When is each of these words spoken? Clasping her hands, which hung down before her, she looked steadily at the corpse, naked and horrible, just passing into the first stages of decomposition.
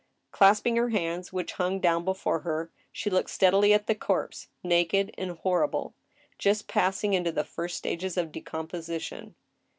Clasping 0.31 0.77
her 0.77 0.89
hands, 0.89 1.31
which 1.31 1.51
hung 1.53 1.79
down 1.79 2.03
before 2.03 2.39
her, 2.39 2.71
she 2.91 3.11
looked 3.11 3.29
steadily 3.29 3.71
at 3.71 3.85
the 3.85 3.93
corpse, 3.93 4.47
naked 4.63 5.13
and 5.15 5.29
horrible, 5.37 5.93
just 6.39 6.67
passing 6.67 7.13
into 7.13 7.31
the 7.31 7.43
first 7.45 7.77
stages 7.77 8.17
of 8.17 8.31
decomposition. 8.31 9.35